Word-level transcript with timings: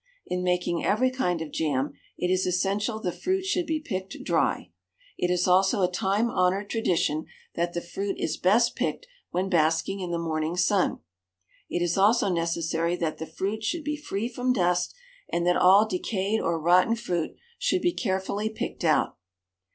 In 0.25 0.41
making 0.41 0.83
every 0.83 1.11
kind 1.11 1.43
of 1.43 1.51
jam 1.51 1.93
it 2.17 2.31
is 2.31 2.47
essential 2.47 2.99
the 2.99 3.11
fruit 3.11 3.45
should 3.45 3.67
be 3.67 3.79
picked 3.79 4.17
dry. 4.23 4.71
It 5.15 5.29
is 5.29 5.47
also 5.47 5.83
a 5.83 5.91
time 5.91 6.27
honoured 6.31 6.71
tradition 6.71 7.27
that 7.53 7.73
the 7.73 7.81
fruit 7.83 8.15
is 8.17 8.35
best 8.35 8.75
picked 8.75 9.05
when 9.29 9.47
basking 9.47 9.99
in 9.99 10.09
the 10.09 10.17
morning 10.17 10.57
sun. 10.57 11.01
It 11.69 11.83
is 11.83 11.99
also 11.99 12.29
necessary 12.29 12.95
that 12.95 13.19
the 13.19 13.27
fruit 13.27 13.63
should 13.63 13.83
be 13.83 13.95
free 13.95 14.27
from 14.27 14.53
dust, 14.53 14.95
and 15.31 15.45
that 15.45 15.55
all 15.55 15.87
decayed 15.87 16.41
or 16.41 16.59
rotten 16.59 16.95
fruit 16.95 17.35
should 17.59 17.83
be 17.83 17.93
carefully 17.93 18.49
picked 18.49 18.83
out. 18.83 19.17